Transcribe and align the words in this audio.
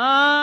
Ah. 0.00 0.37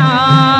अपना 0.00 0.59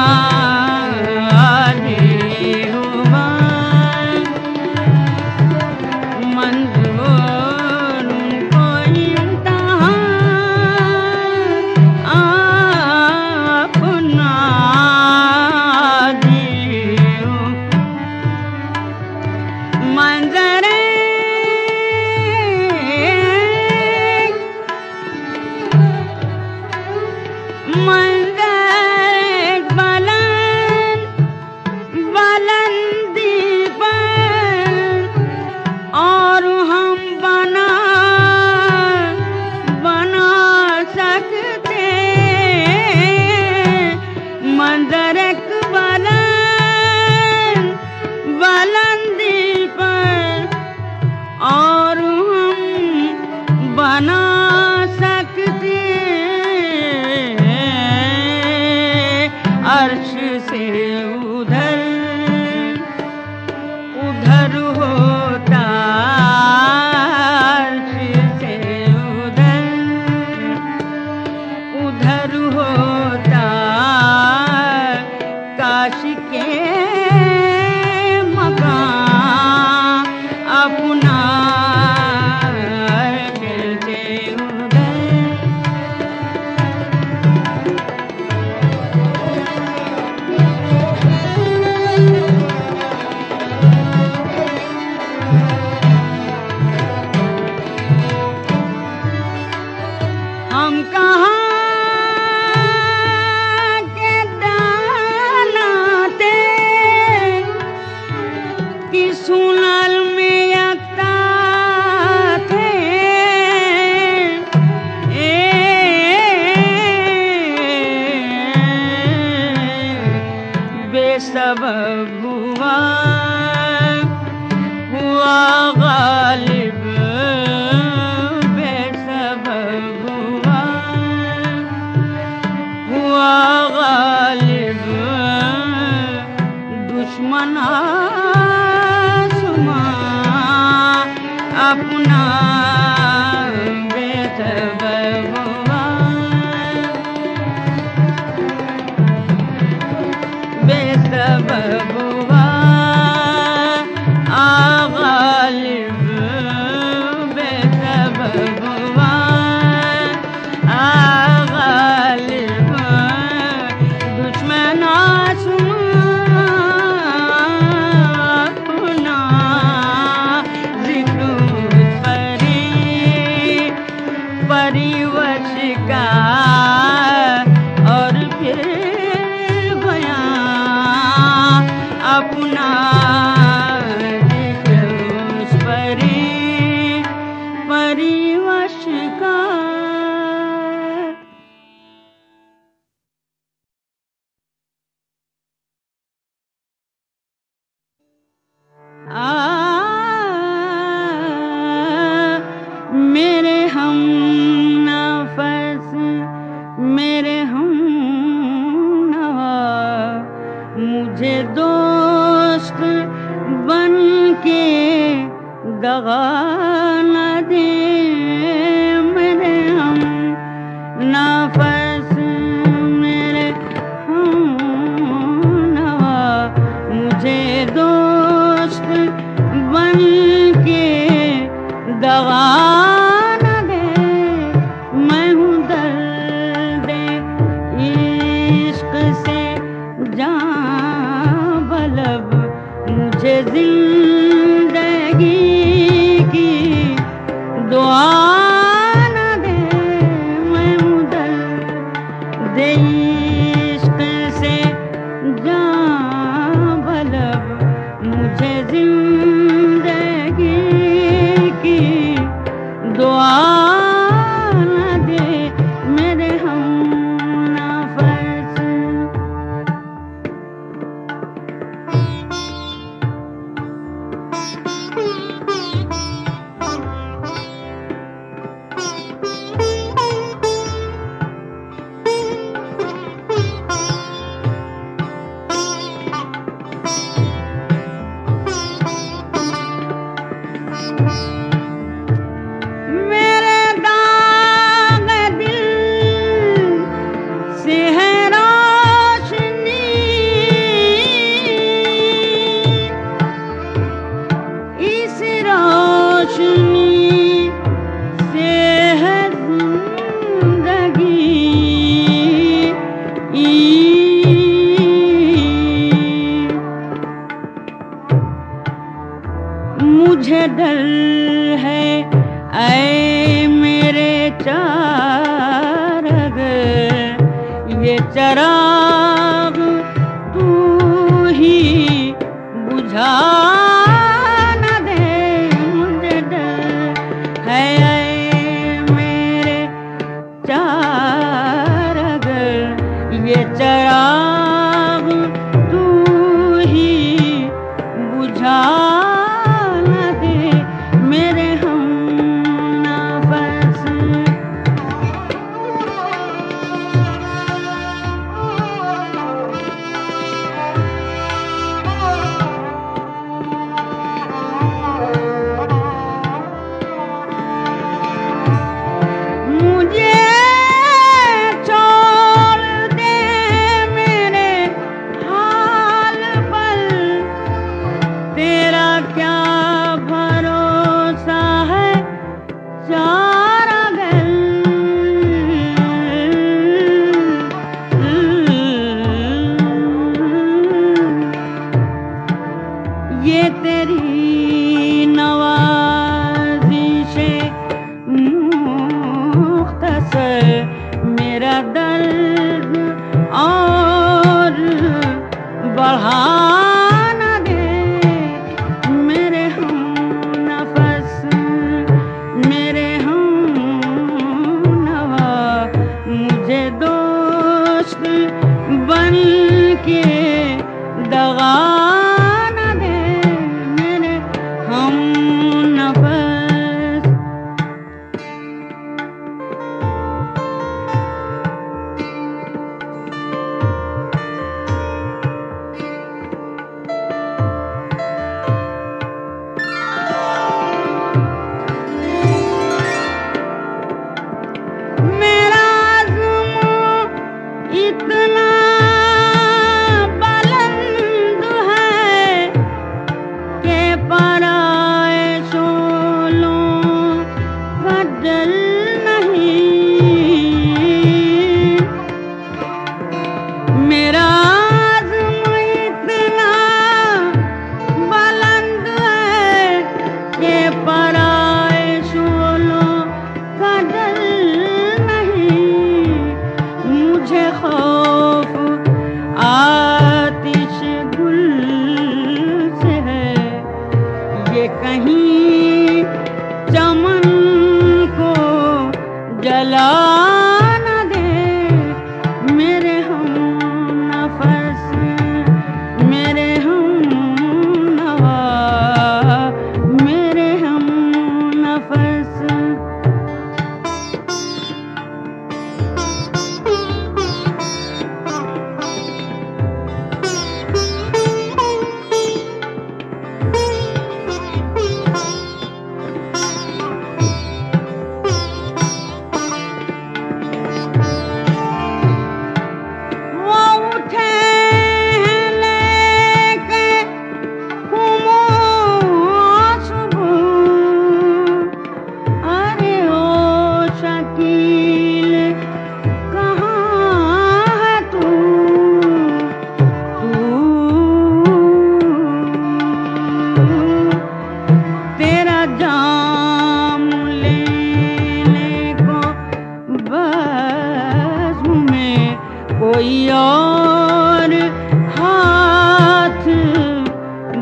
अपना 141.71 142.50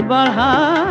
बढ़ा 0.08 0.87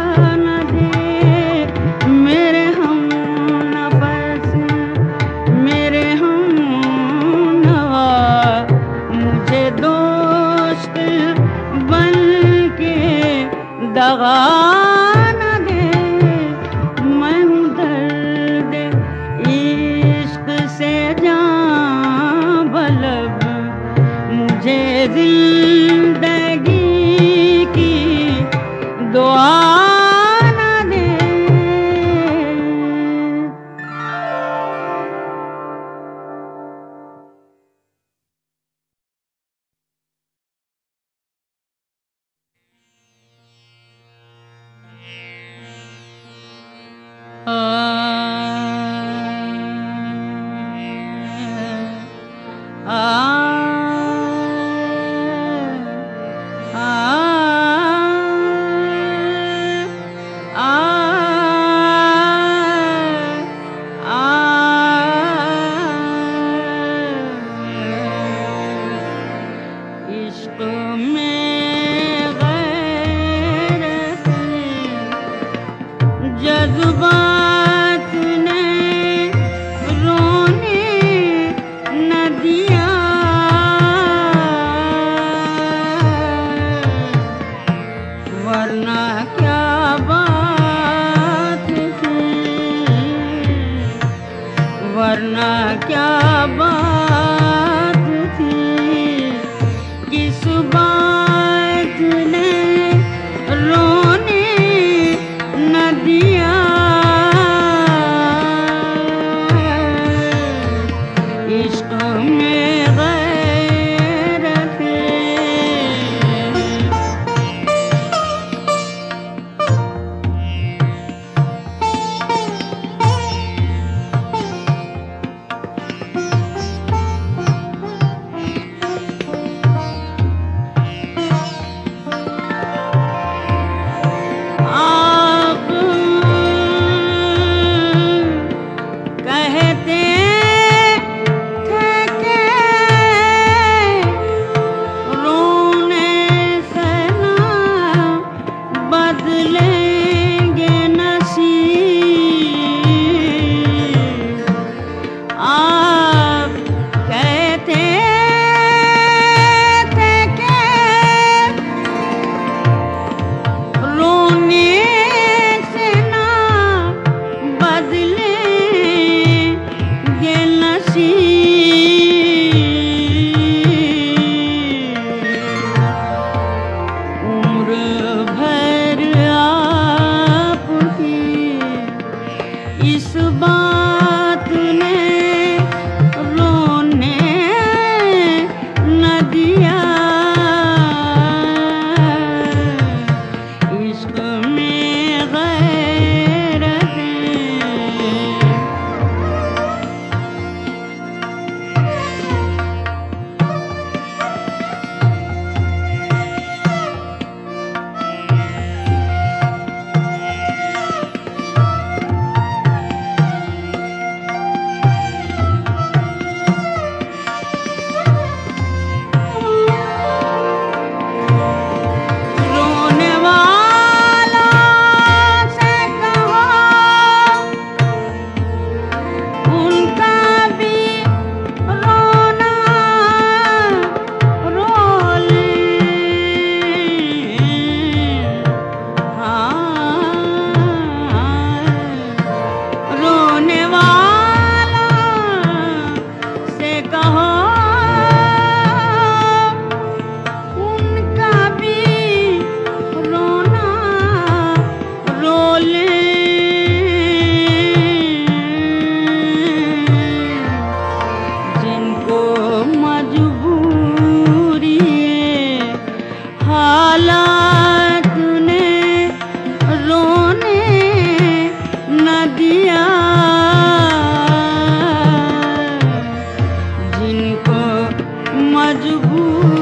मजबूरी 278.66 279.55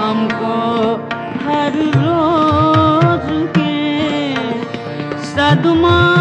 हमको 0.00 0.54
हर 1.46 1.76
रोज 1.96 3.28
के 3.56 3.74
सदमात 5.32 6.19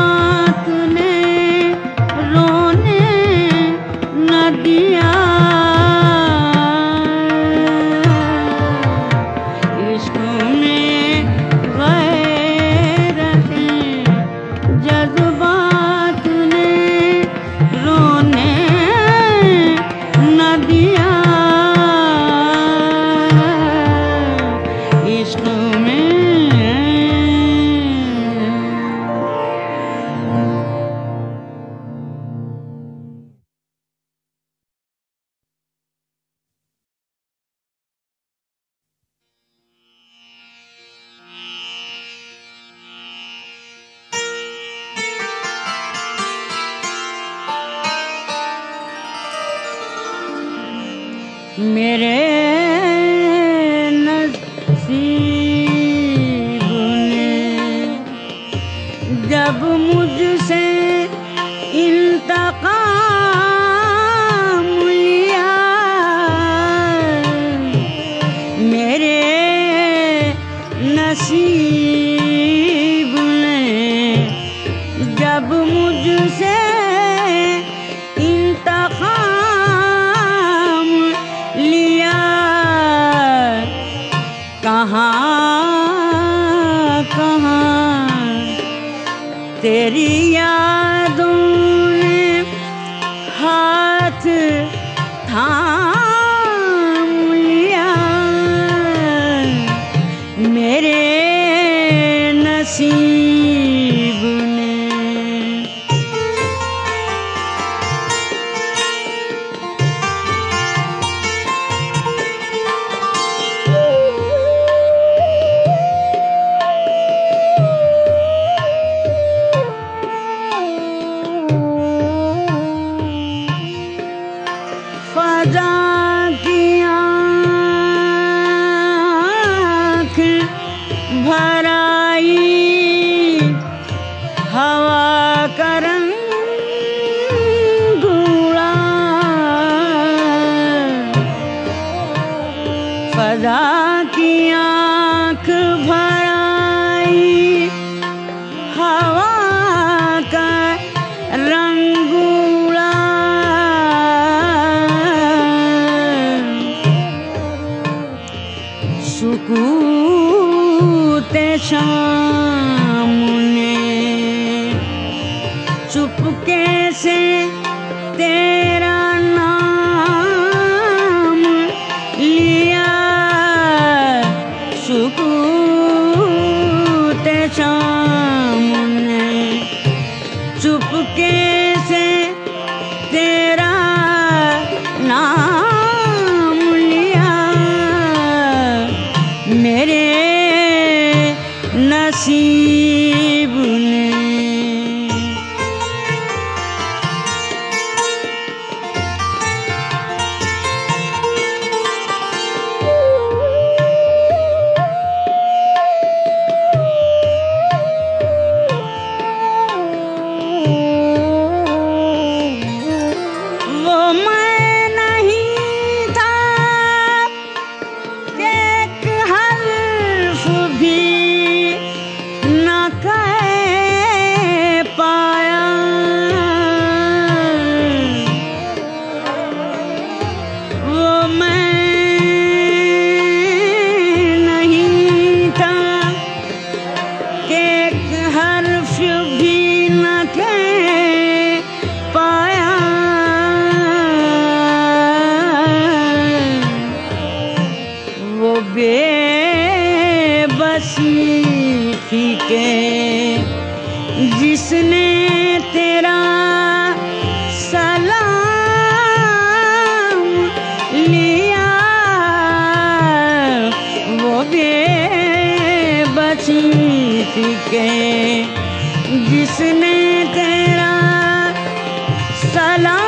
सलाम 272.59 273.08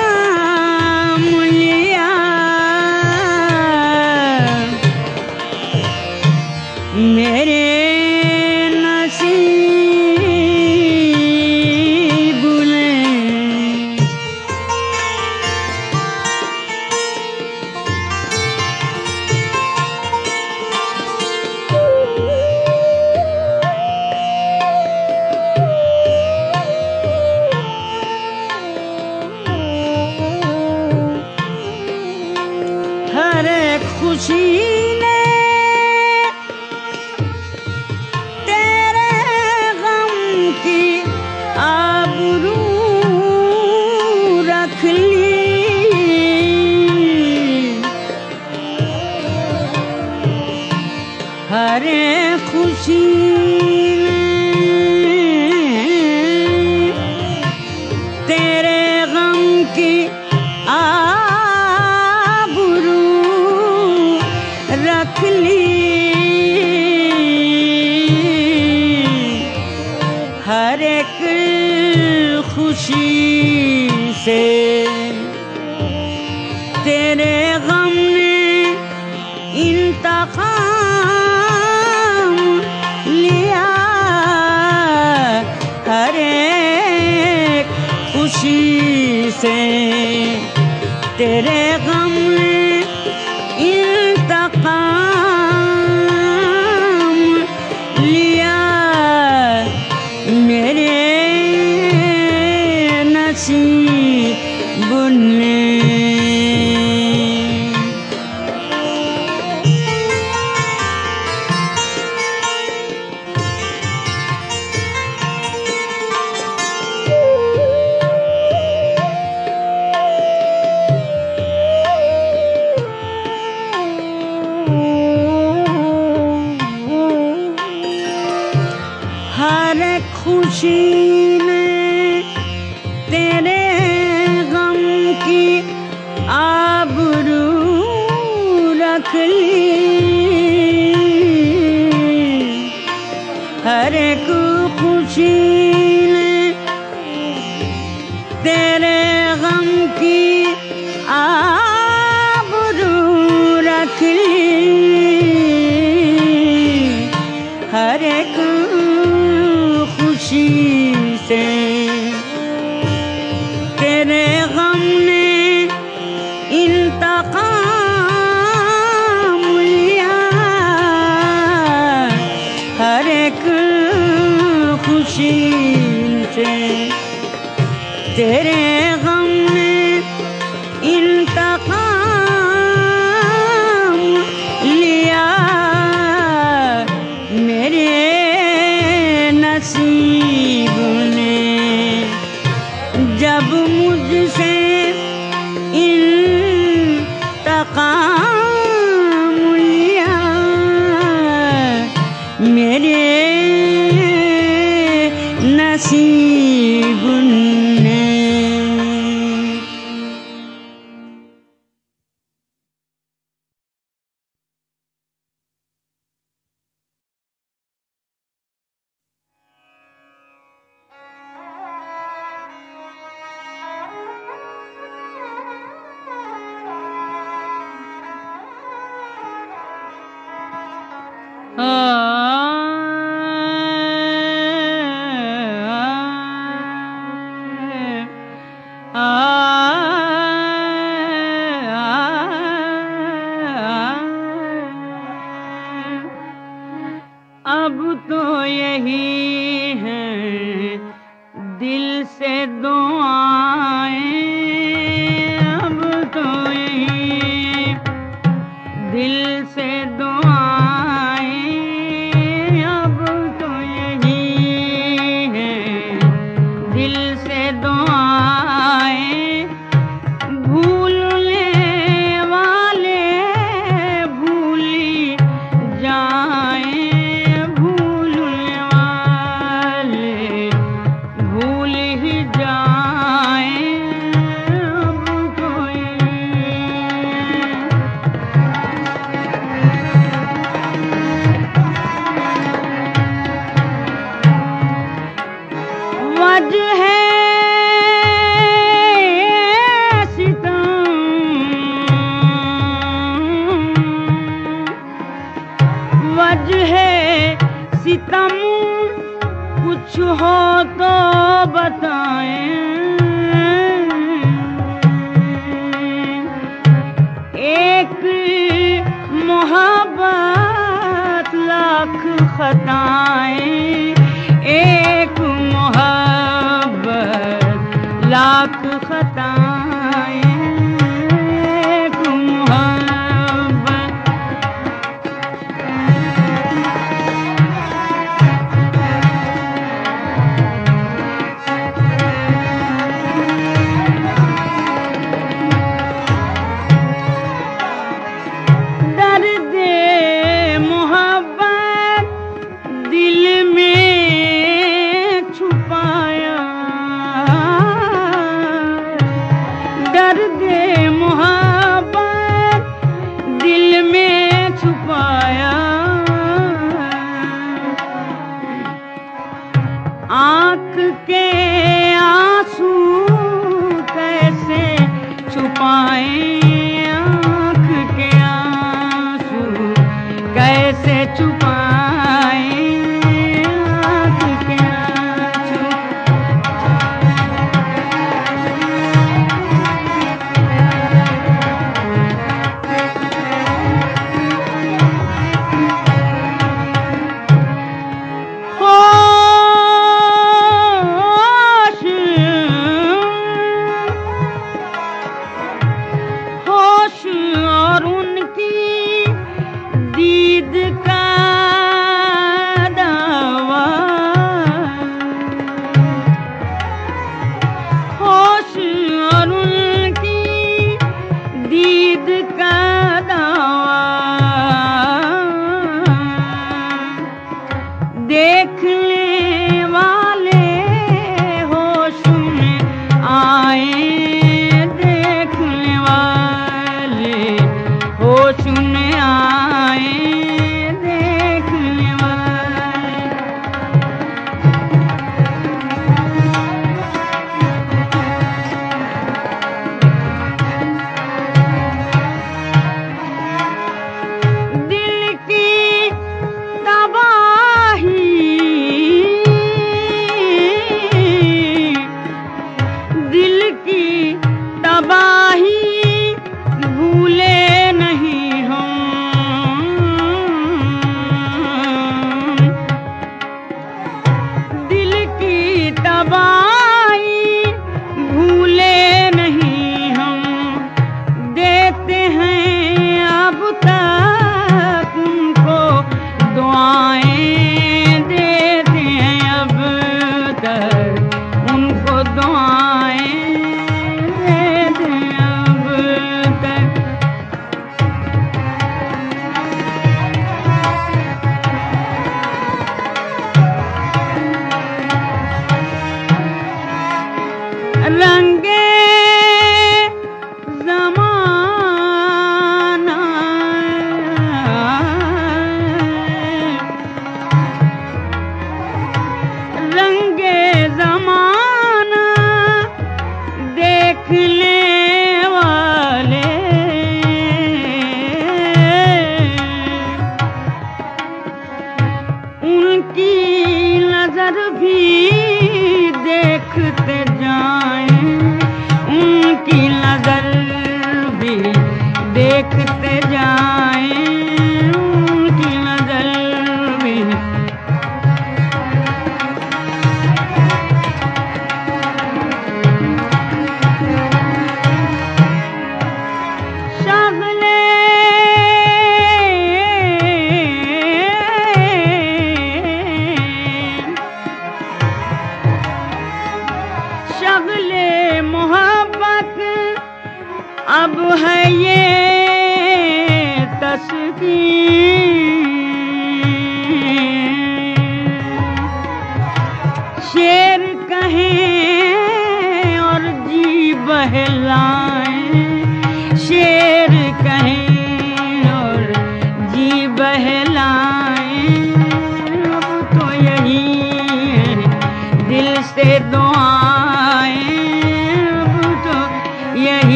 கல் 139.02 139.51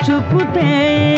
साफ़ 0.00 1.11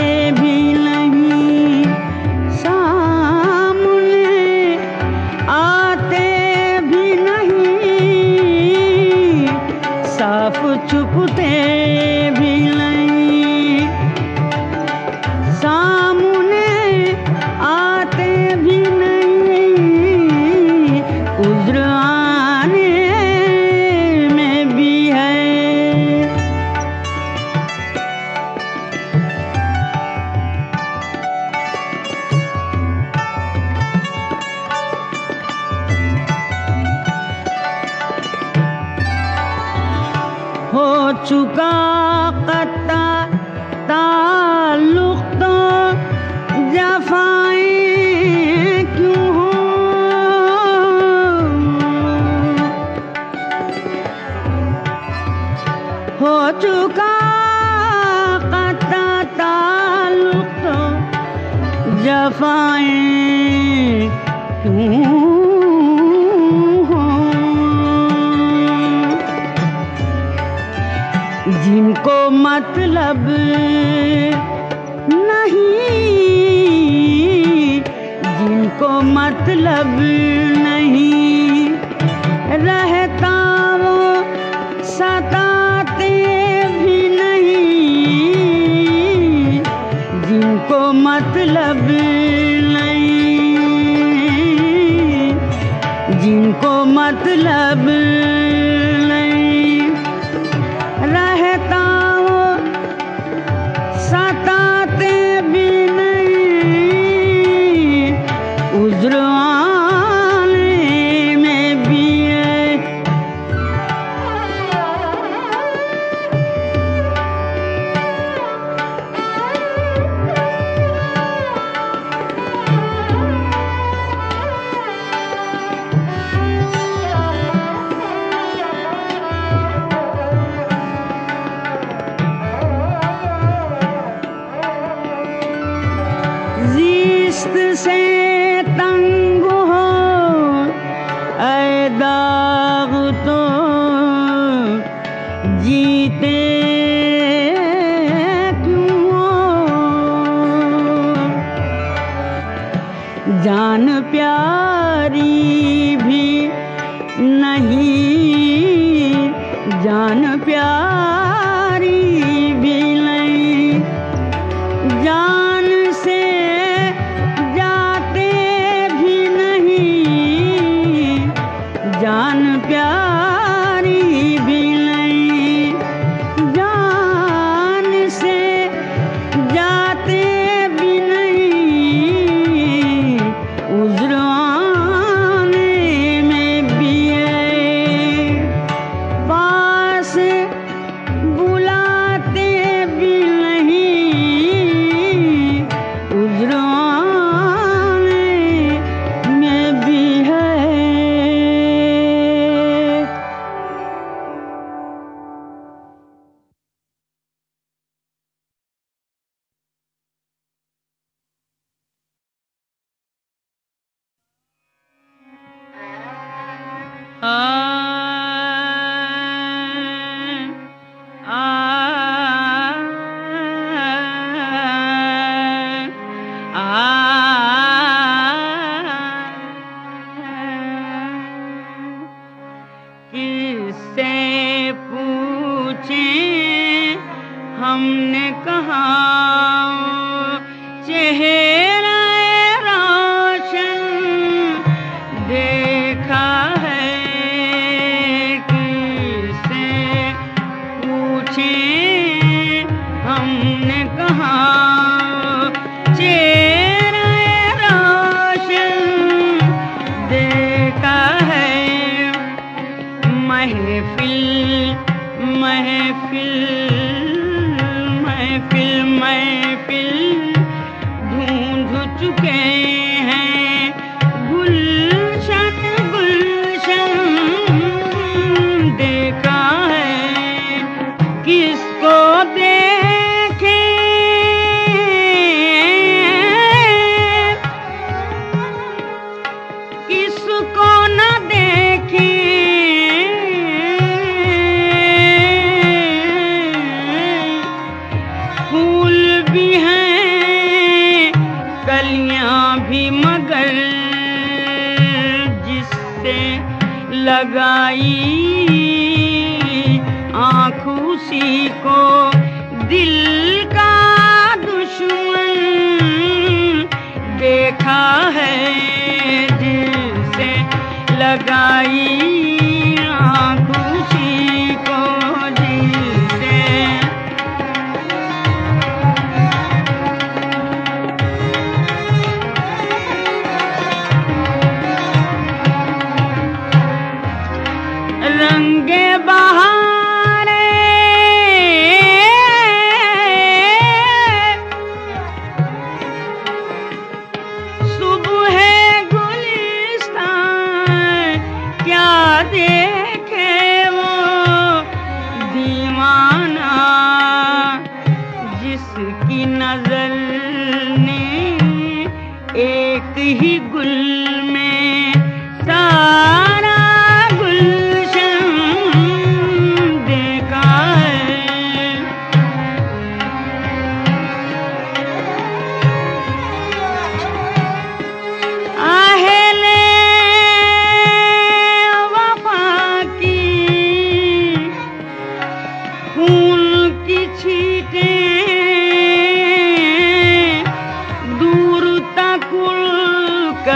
कहा 254.04 254.63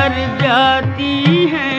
कर 0.08 0.16
जाती 0.42 1.14
है। 1.46 1.72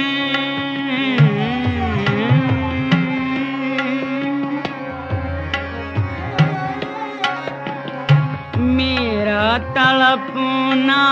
मेरा 8.71 9.47
तलपना 9.75 11.03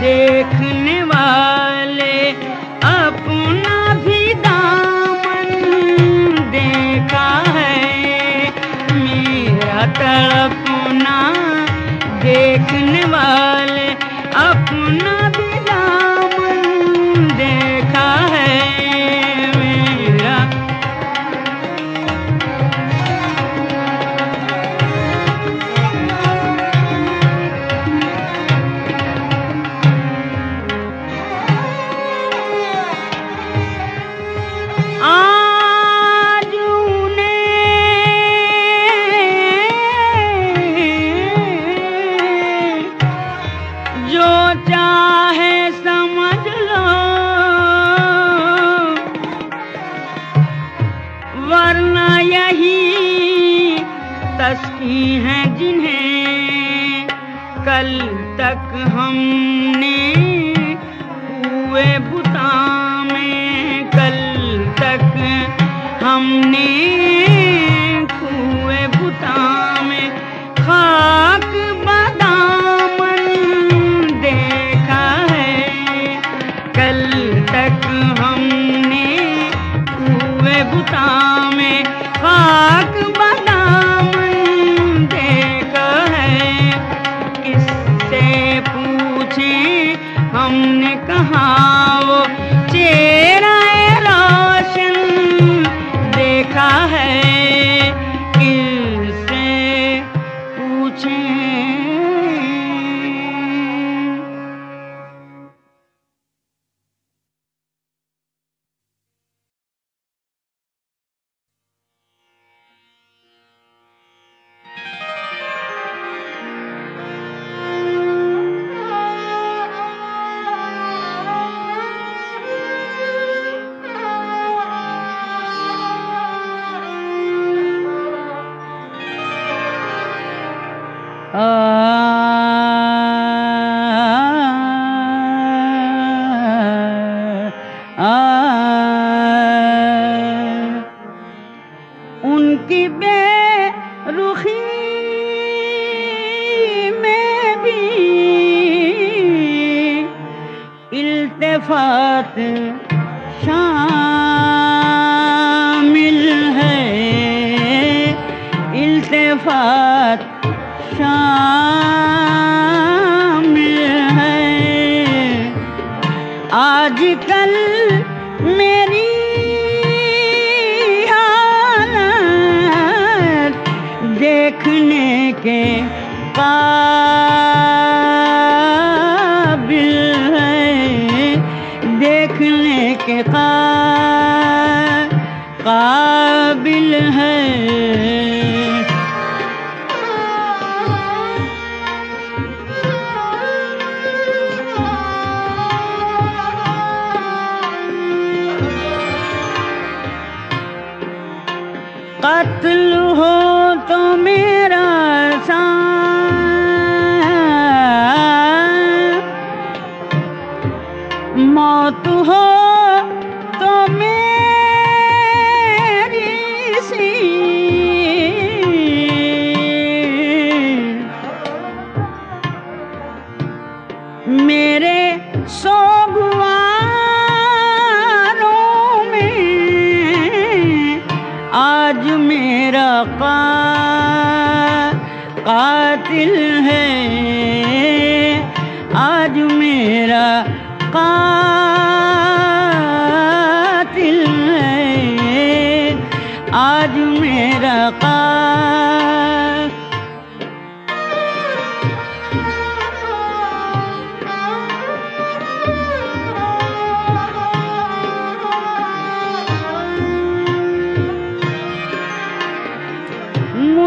देखने 0.00 0.55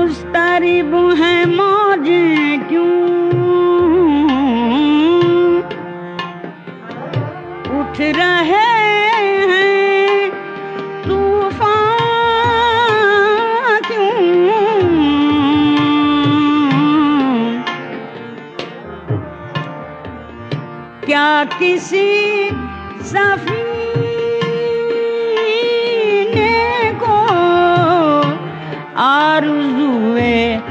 मुस्तारी 0.09 0.81
हैं 0.83 1.01
है 1.15 1.33
मौजे 1.45 2.57
क्यों? 2.69 2.85
उठ 7.79 8.01
रहे 8.17 8.63
क्या 21.05 21.43
किसी 21.59 22.07
सफी 23.11 23.58
arzueं 29.39 30.61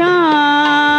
शाम 0.00 0.89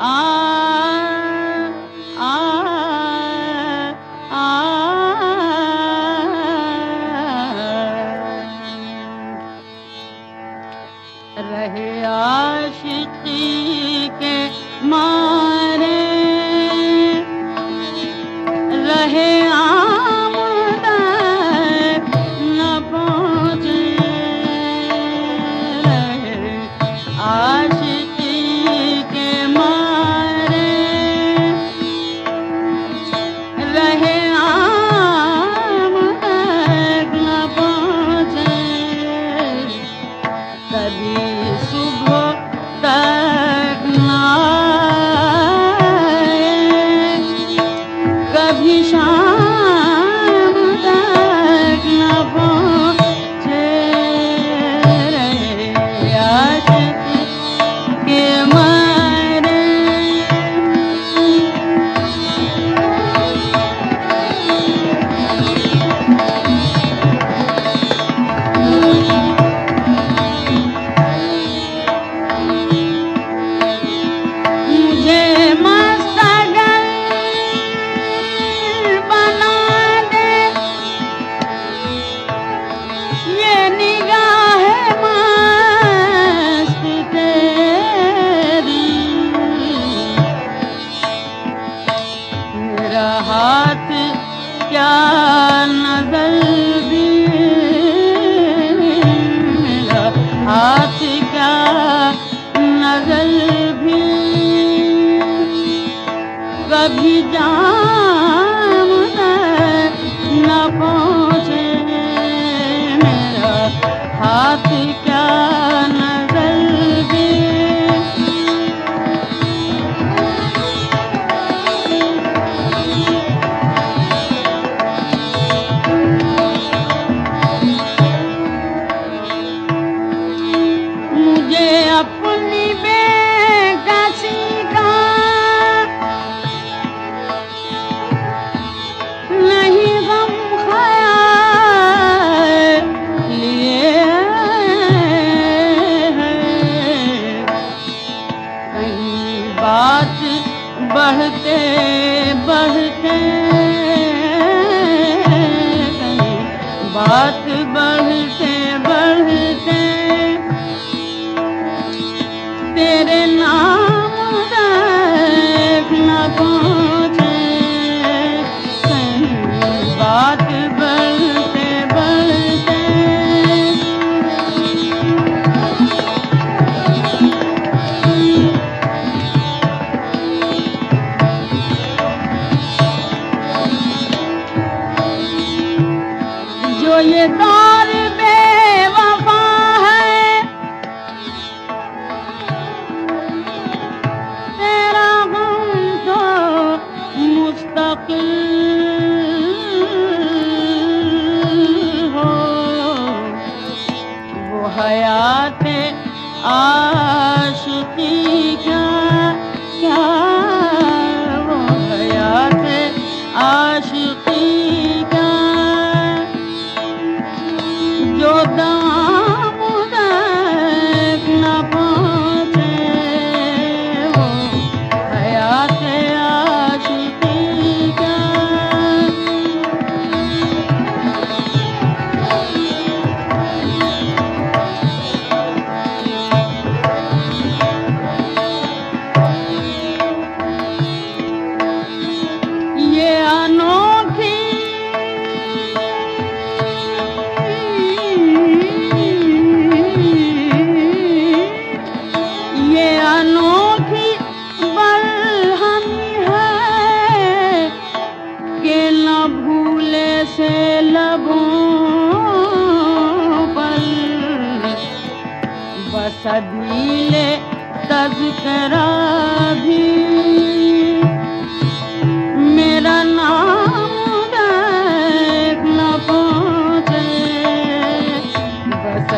रहे 0.00 0.25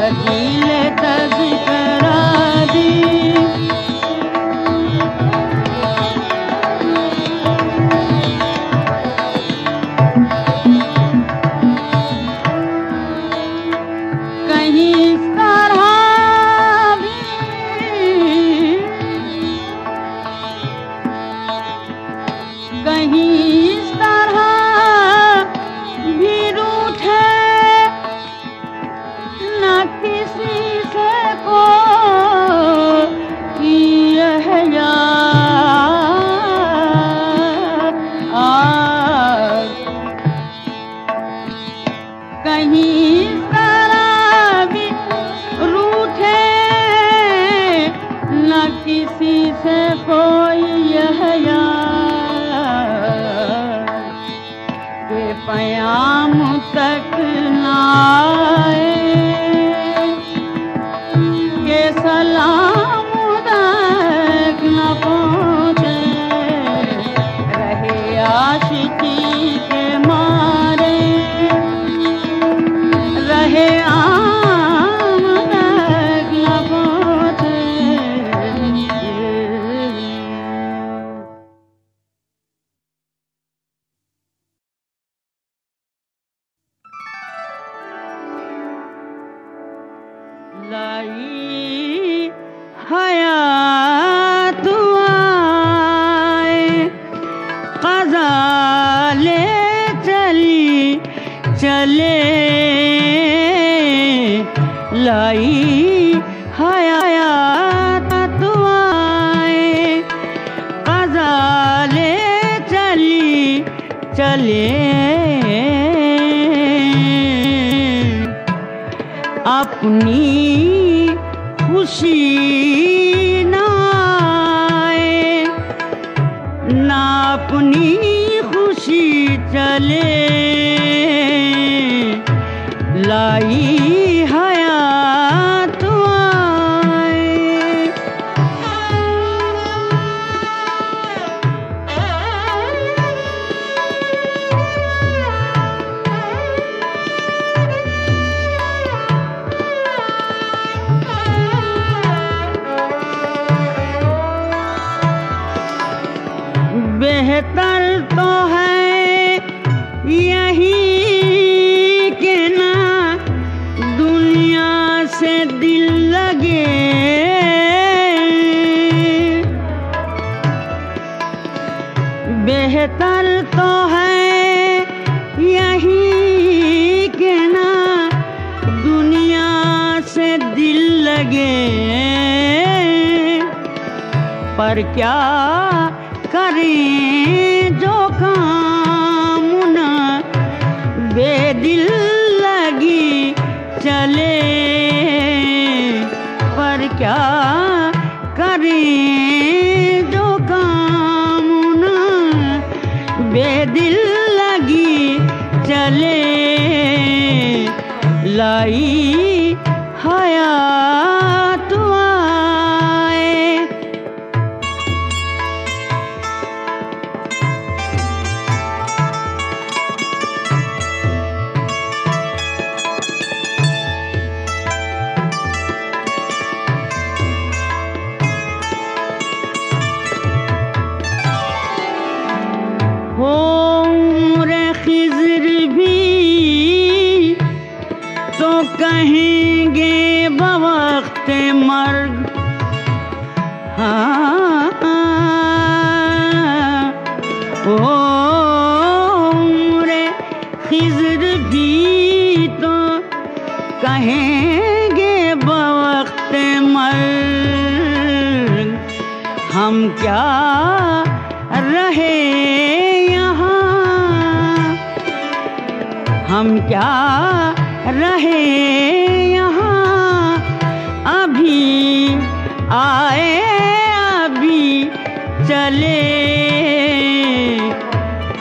की 0.01 0.68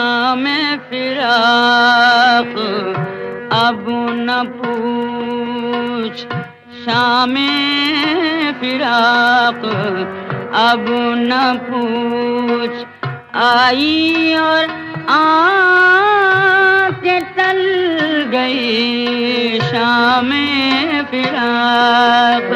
शाम 0.04 0.45
फिराक 0.89 2.56
अब 3.58 3.86
न 4.20 4.30
पूछ। 4.56 6.24
शाम 6.80 7.36
फिराक 8.62 9.62
अब 10.64 10.89
न 11.30 11.38
पूछ। 11.68 12.74
आई 13.43 13.93
और 14.41 14.64
आके 15.18 17.16
टल 17.38 17.62
गई। 18.36 19.60
शाम 19.72 20.30
फिराक 21.12 22.49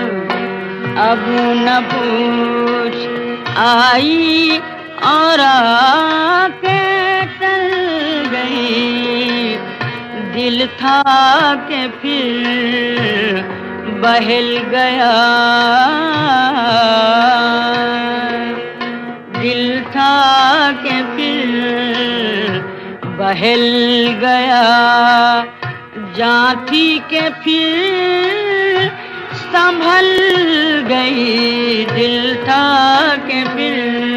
अब 1.09 1.23
न 1.65 1.67
पूछ। 1.91 2.95
आई 3.67 4.17
और 5.07 5.39
आके 5.39 6.76
दिल 10.33 10.67
था 10.67 11.01
के 11.71 11.87
फिर 11.87 13.41
बहल 14.03 14.57
गया। 14.57 15.13
दिल 19.41 19.81
था 19.81 20.71
के 20.71 21.01
फिर 21.15 21.47
बहल 23.05 23.63
गया। 24.21 24.63
जाती 26.17 26.99
के 26.99 27.29
फिर 27.29 28.91
संभल 29.33 30.09
गई। 30.87 31.85
दिल 31.85 32.35
था 32.35 32.65
के 33.15 33.43
फिर 33.43 34.16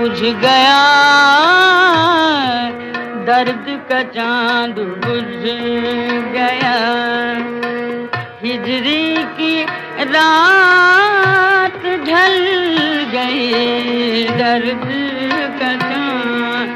बुझ 0.00 0.20
गया, 0.42 0.76
दर्द 3.26 3.66
का 3.88 3.98
चाँद 4.14 4.78
बुझ 5.04 5.42
गया। 6.36 6.76
हिजरी 8.42 9.04
की 9.36 9.52
रात 10.12 11.84
ढल 12.06 12.38
गई, 13.12 14.24
दर्द 14.40 14.88
का 15.60 15.72
चाँद 15.84 16.70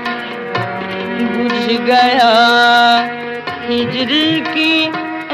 बुझ 1.32 1.80
गया। 1.88 2.30
हिजरी 3.68 4.40
की 4.52 4.74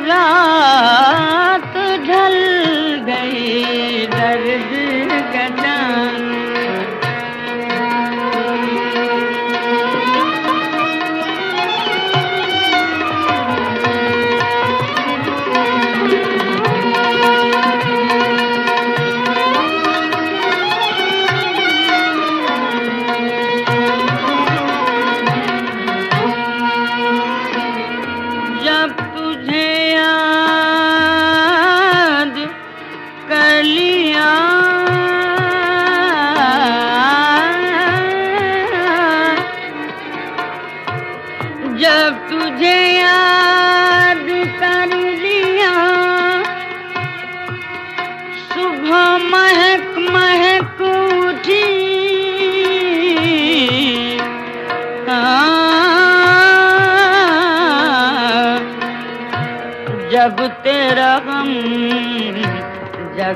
रात 0.08 1.74
ढल 2.06 2.39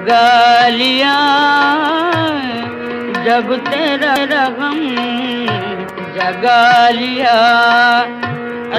जगा 0.07 1.17
जब 3.27 3.55
तेरा 3.69 4.15
गम 4.57 4.81
जगालिया 6.17 7.37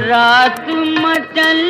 रात 0.06 0.70
मचल 1.06 1.64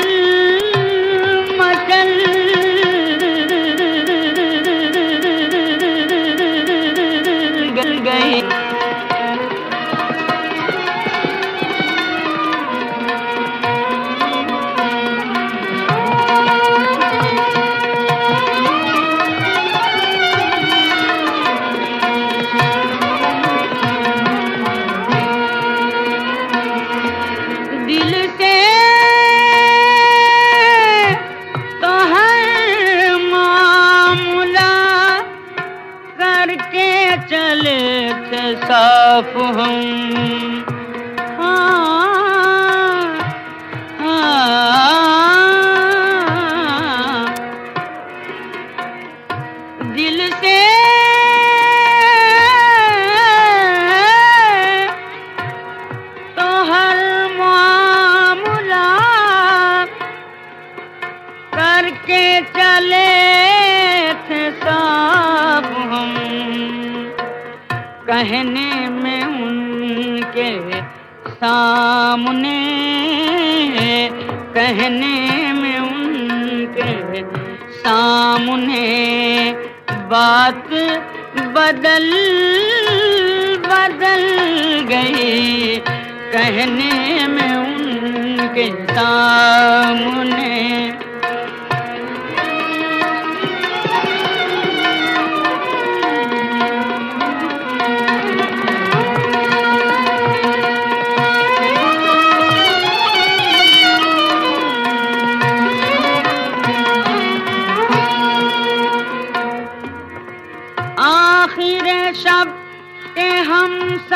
करके 62.05 62.41
चले 62.53 63.05
थे 64.25 64.41
सब 64.61 65.65
हम। 65.91 66.13
कहने 68.07 68.69
में 68.89 69.23
उनके 69.23 70.49
सामने, 71.31 72.59
कहने 74.55 75.15
में 75.53 75.79
उनके 75.79 77.23
सामने 77.79 78.85
बात 80.13 80.69
बदल 81.57 82.07
बदल 83.65 84.23
गई। 84.91 85.77
कहने 86.35 87.27
में 87.27 87.55
उनके 87.55 88.69
सामने 88.93 90.53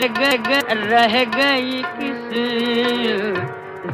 किस 0.00 0.36
ग- 0.48 0.76
रह 0.90 1.14
गई 1.36 1.82
किस 1.96 2.28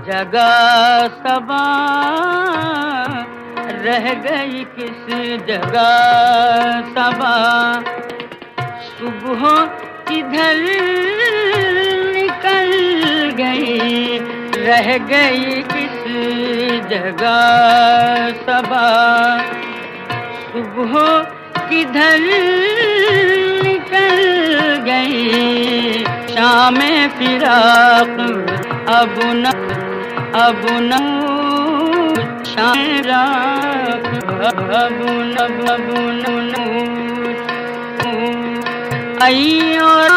जगह 0.08 1.06
सबा 1.22 1.62
रह 3.86 4.06
गई 4.26 4.64
किस 4.76 5.06
जगह 5.48 5.88
सबा 6.96 7.34
सुबह 8.90 9.42
किधर 10.08 10.62
निकल 12.16 12.70
गई? 13.40 14.18
रह 14.66 14.96
गई 15.12 15.62
किस 15.72 16.04
जगह 16.92 17.36
सबा 18.46 18.86
सुबह 20.52 20.94
किधर 21.70 22.18
निकल 23.66 24.55
गई। 24.88 26.04
शाम 26.34 26.76
फिराक 27.18 28.16
अब 28.94 29.14
न 29.34 29.52
अब 30.40 30.66
न 30.82 30.98
शाम 32.50 32.78
अब 34.80 34.98
न 35.32 35.46
अब 35.74 35.88
न 36.20 36.36
आई 39.22 39.76
और 39.82 40.16